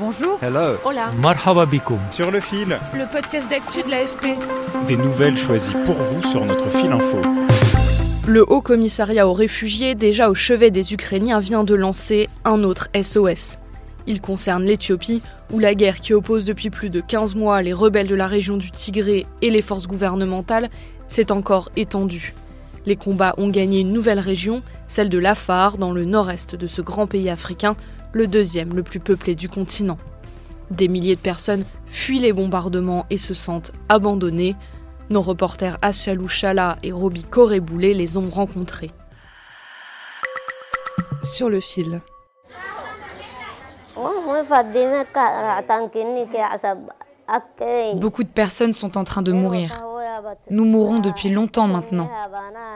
Bonjour. 0.00 0.38
Hello. 0.40 0.78
Hola. 0.84 1.10
Marhaba 1.20 1.66
bikoum. 1.66 1.98
Sur 2.10 2.30
le 2.30 2.40
fil, 2.40 2.78
Le 2.94 3.12
podcast 3.12 3.50
d'actu 3.50 3.82
de 3.82 3.90
l'AFP. 3.90 4.28
des 4.86 4.96
nouvelles 4.96 5.36
choisies 5.36 5.74
pour 5.84 5.96
vous 5.96 6.22
sur 6.26 6.42
notre 6.46 6.70
fil 6.70 6.90
info. 6.90 7.18
Le 8.26 8.50
Haut 8.50 8.62
Commissariat 8.62 9.28
aux 9.28 9.34
réfugiés, 9.34 9.94
déjà 9.94 10.30
au 10.30 10.34
chevet 10.34 10.70
des 10.70 10.94
Ukrainiens, 10.94 11.38
vient 11.38 11.64
de 11.64 11.74
lancer 11.74 12.30
un 12.46 12.64
autre 12.64 12.88
SOS. 12.98 13.58
Il 14.06 14.22
concerne 14.22 14.64
l'Éthiopie, 14.64 15.20
où 15.52 15.58
la 15.58 15.74
guerre 15.74 16.00
qui 16.00 16.14
oppose 16.14 16.46
depuis 16.46 16.70
plus 16.70 16.88
de 16.88 17.02
15 17.02 17.34
mois 17.34 17.60
les 17.60 17.74
rebelles 17.74 18.08
de 18.08 18.14
la 18.14 18.26
région 18.26 18.56
du 18.56 18.70
Tigré 18.70 19.26
et 19.42 19.50
les 19.50 19.62
forces 19.62 19.86
gouvernementales 19.86 20.70
s'est 21.08 21.30
encore 21.30 21.70
étendue. 21.76 22.32
Les 22.86 22.96
combats 22.96 23.34
ont 23.36 23.50
gagné 23.50 23.80
une 23.80 23.92
nouvelle 23.92 24.18
région, 24.18 24.62
celle 24.88 25.10
de 25.10 25.18
l'Afar, 25.18 25.76
dans 25.76 25.92
le 25.92 26.06
nord-est 26.06 26.54
de 26.54 26.66
ce 26.66 26.80
grand 26.80 27.06
pays 27.06 27.28
africain, 27.28 27.76
le 28.12 28.26
deuxième 28.26 28.74
le 28.74 28.82
plus 28.82 29.00
peuplé 29.00 29.34
du 29.34 29.48
continent. 29.48 29.98
Des 30.70 30.88
milliers 30.88 31.16
de 31.16 31.20
personnes 31.20 31.64
fuient 31.86 32.20
les 32.20 32.32
bombardements 32.32 33.06
et 33.10 33.16
se 33.16 33.34
sentent 33.34 33.72
abandonnées. 33.88 34.56
Nos 35.10 35.22
reporters 35.22 35.78
Aschalou 35.82 36.28
Chala 36.28 36.76
et 36.82 36.92
Roby 36.92 37.24
Coréboulet 37.24 37.94
les 37.94 38.16
ont 38.16 38.28
rencontrés. 38.28 38.92
Sur 41.22 41.48
le 41.48 41.60
fil. 41.60 42.00
Beaucoup 47.96 48.24
de 48.24 48.28
personnes 48.28 48.72
sont 48.72 48.96
en 48.96 49.04
train 49.04 49.22
de 49.22 49.32
mourir. 49.32 49.84
Nous 50.50 50.64
mourons 50.64 51.00
depuis 51.00 51.30
longtemps 51.30 51.66
maintenant, 51.66 52.10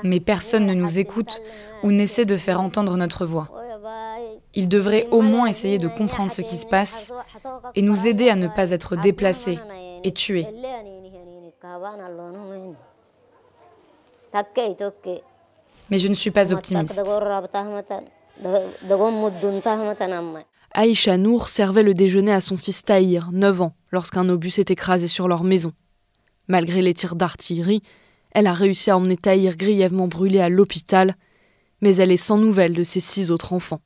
mais 0.03 0.21
personne 0.21 0.67
ne 0.67 0.75
nous 0.75 0.99
écoute 0.99 1.43
ou 1.83 1.91
n'essaie 1.91 2.25
de 2.25 2.37
faire 2.37 2.61
entendre 2.61 2.97
notre 2.97 3.27
voix. 3.27 3.49
Ils 4.55 4.69
devraient 4.69 5.09
au 5.11 5.21
moins 5.21 5.47
essayer 5.47 5.79
de 5.79 5.89
comprendre 5.89 6.31
ce 6.31 6.43
qui 6.43 6.57
se 6.57 6.67
passe 6.67 7.13
et 7.75 7.83
nous 7.83 8.07
aider 8.07 8.29
à 8.29 8.37
ne 8.37 8.49
pas 8.49 8.71
être 8.71 8.97
déplacés 8.97 9.59
et 10.05 10.13
tués. 10.13 10.47
Mais 15.91 15.99
je 15.99 16.09
ne 16.09 16.15
suis 16.15 16.31
pas 16.31 16.53
optimiste. 16.53 17.03
Aïcha 20.73 21.17
Nour 21.17 21.49
servait 21.49 21.83
le 21.85 21.95
déjeuner 21.95 22.33
à 22.33 22.41
son 22.41 22.57
fils 22.57 22.85
Tahir, 22.85 23.31
9 23.33 23.63
ans, 23.63 23.75
lorsqu'un 23.93 24.29
obus 24.29 24.51
s'est 24.51 24.65
écrasé 24.69 25.07
sur 25.07 25.29
leur 25.29 25.45
maison. 25.45 25.73
Malgré 26.49 26.83
les 26.83 26.95
tirs 26.95 27.15
d'artillerie, 27.15 27.83
elle 28.33 28.49
a 28.49 28.53
réussi 28.53 28.91
à 28.91 28.97
emmener 28.97 29.17
Tahir 29.17 29.57
grièvement 29.57 30.09
brûlé 30.09 30.41
à 30.41 30.49
l'hôpital, 30.49 31.15
mais 31.81 31.97
elle 31.97 32.11
est 32.11 32.17
sans 32.17 32.39
nouvelles 32.39 32.75
de 32.75 32.83
ses 32.83 33.01
six 33.01 33.31
autres 33.31 33.53
enfants. 33.53 33.81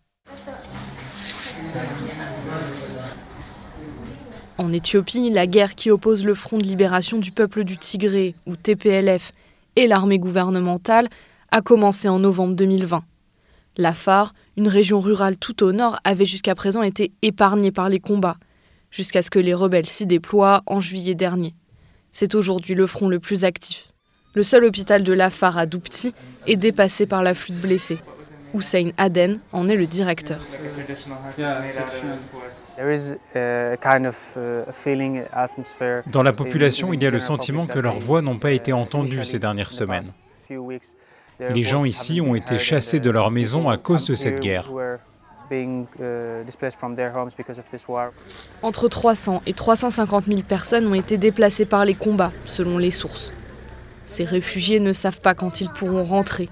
En 4.59 4.73
Éthiopie, 4.73 5.31
la 5.31 5.47
guerre 5.47 5.77
qui 5.77 5.91
oppose 5.91 6.25
le 6.25 6.35
Front 6.35 6.59
de 6.59 6.65
libération 6.65 7.19
du 7.19 7.31
peuple 7.31 7.63
du 7.63 7.79
Tigré, 7.79 8.35
ou 8.47 8.57
TPLF, 8.57 9.33
et 9.77 9.87
l'armée 9.87 10.19
gouvernementale 10.19 11.09
a 11.53 11.63
commencé 11.63 12.09
en 12.09 12.19
novembre 12.19 12.57
2020. 12.57 13.05
L'Afar, 13.77 14.35
une 14.57 14.67
région 14.67 14.99
rurale 14.99 15.37
tout 15.37 15.63
au 15.63 15.71
nord, 15.71 16.01
avait 16.03 16.27
jusqu'à 16.27 16.57
présent 16.57 16.83
été 16.83 17.13
épargnée 17.23 17.71
par 17.71 17.89
les 17.89 18.01
combats, 18.01 18.37
jusqu'à 18.91 19.23
ce 19.23 19.31
que 19.31 19.39
les 19.39 19.55
rebelles 19.55 19.87
s'y 19.87 20.07
déploient 20.07 20.63
en 20.67 20.81
juillet 20.81 21.15
dernier. 21.15 21.55
C'est 22.11 22.35
aujourd'hui 22.35 22.75
le 22.75 22.89
front 22.89 23.09
le 23.09 23.21
plus 23.21 23.45
actif. 23.45 23.93
Le 24.35 24.43
seul 24.43 24.65
hôpital 24.65 25.05
de 25.05 25.13
l'Afar 25.13 25.57
à 25.57 25.67
Doupti 25.67 26.13
est 26.49 26.57
dépassé 26.57 27.07
par 27.07 27.23
l'afflux 27.23 27.55
de 27.55 27.61
blessés. 27.61 27.99
Hussein 28.55 28.91
Aden 28.97 29.41
en 29.53 29.69
est 29.69 29.77
le 29.77 29.87
directeur. 29.87 30.41
Dans 36.07 36.23
la 36.23 36.33
population, 36.33 36.93
il 36.93 37.03
y 37.03 37.07
a 37.07 37.11
le 37.11 37.19
sentiment 37.19 37.67
que 37.67 37.79
leurs 37.79 37.99
voix 37.99 38.23
n'ont 38.23 38.39
pas 38.39 38.53
été 38.53 38.73
entendues 38.73 39.25
ces 39.25 39.39
dernières 39.39 39.73
semaines. 39.73 40.07
Les 41.41 41.63
gens 41.63 41.85
ici 41.85 42.21
ont 42.21 42.35
été 42.35 42.59
chassés 42.59 43.01
de 43.01 43.11
leur 43.11 43.31
maison 43.31 43.69
à 43.69 43.77
cause 43.77 44.07
de 44.07 44.15
cette 44.15 44.41
guerre. 44.41 44.71
Entre 48.63 48.89
300 48.89 49.43
et 49.47 49.53
350 49.53 50.25
000 50.27 50.43
personnes 50.43 50.87
ont 50.87 50.95
été 50.95 51.17
déplacées 51.17 51.65
par 51.65 51.85
les 51.85 51.95
combats, 51.95 52.33
selon 52.45 52.77
les 52.77 52.91
sources. 52.91 53.33
Ces 54.05 54.25
réfugiés 54.25 54.81
ne 54.81 54.93
savent 54.93 55.21
pas 55.21 55.35
quand 55.35 55.61
ils 55.61 55.71
pourront 55.71 56.03
rentrer. 56.03 56.49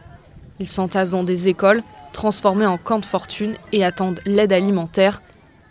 Ils 0.61 0.69
s'entassent 0.69 1.11
dans 1.11 1.25
des 1.25 1.49
écoles, 1.49 1.83
transformées 2.13 2.67
en 2.67 2.79
camps 2.79 2.99
de 2.99 3.05
fortune, 3.05 3.55
et 3.73 3.85
attendent 3.85 4.21
l'aide 4.25 4.53
alimentaire. 4.53 5.23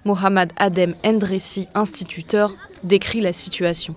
Mohamed 0.04 0.52
Adem 0.58 0.94
Endressi, 1.04 1.68
instituteur, 1.74 2.54
décrit 2.84 3.22
la 3.22 3.34
situation. 3.34 3.96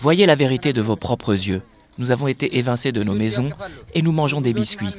Voyez 0.00 0.26
la 0.26 0.34
vérité 0.36 0.72
de 0.72 0.80
vos 0.80 0.96
propres 0.96 1.32
yeux. 1.32 1.62
Nous 1.98 2.10
avons 2.10 2.26
été 2.26 2.56
évincés 2.58 2.92
de 2.92 3.02
nos 3.02 3.14
maisons 3.14 3.50
et 3.94 4.02
nous 4.02 4.12
mangeons 4.12 4.40
des 4.40 4.52
biscuits. 4.52 4.94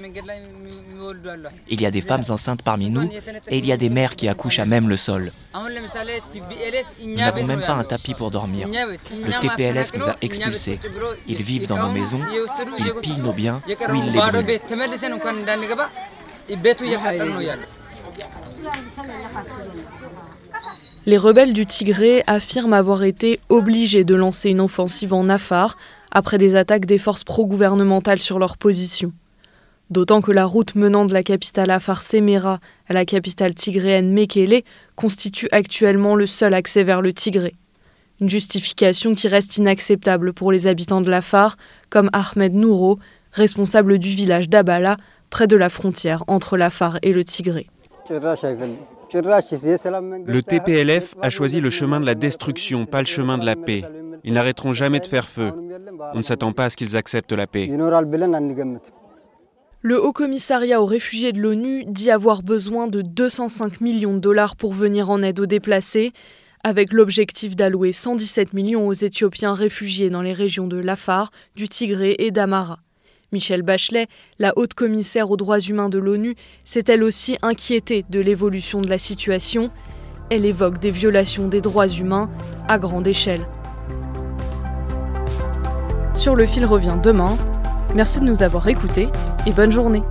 Il 1.70 1.82
y 1.82 1.86
a 1.86 1.92
des 1.92 2.02
femmes 2.02 2.24
enceintes 2.30 2.62
parmi 2.62 2.90
nous 2.90 3.10
et 3.48 3.58
il 3.58 3.66
y 3.66 3.72
a 3.72 3.78
des 3.78 3.90
mères 3.90 4.16
qui 4.16 4.28
accouchent 4.28 4.60
à 4.60 4.66
même 4.66 4.90
le 4.90 4.98
sol. 4.98 5.32
Nous 7.02 7.16
n'avons 7.16 7.46
même 7.46 7.62
pas 7.62 7.74
un 7.74 7.84
tapis 7.84 8.14
pour 8.14 8.32
dormir. 8.32 8.68
Le 8.68 9.40
TPLF 9.42 9.94
nous 9.98 10.06
a 10.06 10.16
expulsés. 10.22 10.80
Ils 11.28 11.42
vivent 11.42 11.68
dans 11.68 11.88
nos 11.88 11.92
maisons, 11.92 12.22
ils 12.80 12.94
pillent 13.02 13.18
nos 13.22 13.34
biens 13.34 13.62
ou 13.68 13.96
ils 13.96 14.12
les 14.12 14.20
brûlent. 14.20 14.60
Les 21.06 21.18
rebelles 21.18 21.52
du 21.52 21.66
Tigré 21.66 22.24
affirment 22.28 22.74
avoir 22.74 23.04
été 23.04 23.42
obligés 23.50 24.06
de 24.06 24.16
lancer 24.16 24.50
une 24.50 24.62
offensive 24.62 25.14
en 25.14 25.28
Afar 25.28 25.76
après 26.12 26.38
des 26.38 26.56
attaques 26.56 26.86
des 26.86 26.98
forces 26.98 27.26
pro-gouvernementales 27.26 28.22
sur 28.22 28.40
leur 28.40 28.56
position. 28.56 29.12
D'autant 29.90 30.22
que 30.22 30.32
la 30.32 30.46
route 30.46 30.76
menant 30.76 31.04
de 31.04 31.12
la 31.12 31.22
capitale 31.22 31.72
Afar 31.72 32.02
Semera 32.02 32.62
à 32.88 32.94
la 32.94 33.04
capitale 33.04 33.54
tigréenne 33.54 34.14
Mekele 34.14 34.64
constitue 34.96 35.50
actuellement 35.52 36.16
le 36.16 36.26
seul 36.26 36.54
accès 36.54 36.86
vers 36.86 37.02
le 37.02 37.12
Tigré. 37.12 37.54
Une 38.22 38.30
justification 38.30 39.14
qui 39.14 39.28
reste 39.28 39.58
inacceptable 39.58 40.32
pour 40.32 40.54
les 40.54 40.68
habitants 40.68 41.02
de 41.02 41.10
l'Afar, 41.10 41.58
comme 41.90 42.10
Ahmed 42.14 42.54
Nouro, 42.54 42.98
responsable 43.34 44.00
du 44.00 44.10
village 44.10 44.48
d'Abala, 44.48 44.96
près 45.30 45.48
de 45.48 45.58
la 45.58 45.70
frontière 45.70 46.24
entre 46.28 46.56
l'Afar 46.56 46.98
et 47.02 47.12
le 47.12 47.26
Tigré. 47.26 47.68
Le 49.14 50.42
TPLF 50.42 51.16
a 51.22 51.30
choisi 51.30 51.62
le 51.62 51.70
chemin 51.70 52.00
de 52.00 52.06
la 52.06 52.16
destruction, 52.16 52.86
pas 52.86 53.00
le 53.00 53.06
chemin 53.06 53.38
de 53.38 53.46
la 53.46 53.56
paix. 53.56 53.84
Ils 54.24 54.34
n'arrêteront 54.34 54.74
jamais 54.74 55.00
de 55.00 55.06
faire 55.06 55.28
feu. 55.28 55.52
On 56.14 56.18
ne 56.18 56.24
s'attend 56.24 56.52
pas 56.52 56.66
à 56.66 56.70
ce 56.70 56.78
qu'ils 56.78 56.96
acceptent 56.96 57.34
la 57.34 57.48
paix. 57.48 57.70
Le 59.86 60.02
Haut 60.02 60.14
Commissariat 60.14 60.82
aux 60.82 60.86
réfugiés 60.86 61.34
de 61.34 61.42
l'ONU 61.42 61.84
dit 61.86 62.10
avoir 62.10 62.42
besoin 62.42 62.88
de 62.88 63.02
205 63.02 63.82
millions 63.82 64.14
de 64.14 64.20
dollars 64.20 64.56
pour 64.56 64.74
venir 64.74 65.10
en 65.10 65.22
aide 65.22 65.42
aux 65.42 65.46
déplacés, 65.46 66.14
avec 66.64 66.94
l'objectif 66.94 67.58
d'allouer 67.58 67.92
117 67.92 68.54
millions 68.54 68.88
aux 68.88 68.94
Éthiopiens 68.94 69.54
réfugiés 69.54 70.10
dans 70.10 70.22
les 70.22 70.32
régions 70.32 70.68
de 70.68 70.78
l'Afar, 70.78 71.32
du 71.58 71.68
Tigré 71.68 72.16
et 72.20 72.32
d'Amara. 72.32 72.80
Michelle 73.34 73.64
Bachelet, 73.64 74.08
la 74.40 74.54
haute 74.56 74.74
commissaire 74.74 75.32
aux 75.32 75.38
droits 75.38 75.60
humains 75.60 75.90
de 75.90 75.98
l'ONU, 75.98 76.36
s'est 76.64 76.86
elle 76.88 77.04
aussi 77.04 77.38
inquiétée 77.42 78.06
de 78.10 78.20
l'évolution 78.20 78.80
de 78.80 78.88
la 78.88 78.98
situation. 78.98 79.72
Elle 80.30 80.46
évoque 80.46 80.80
des 80.80 80.92
violations 80.92 81.48
des 81.48 81.60
droits 81.60 81.88
humains 81.88 82.30
à 82.68 82.80
grande 82.80 83.08
échelle. 83.08 83.46
Sur 86.16 86.36
le 86.36 86.46
fil 86.46 86.66
revient 86.66 86.98
demain. 87.04 87.38
Merci 87.96 88.20
de 88.20 88.26
nous 88.26 88.44
avoir 88.44 88.68
écoutés 88.70 89.10
et 89.46 89.52
bonne 89.52 89.72
journée. 89.72 90.04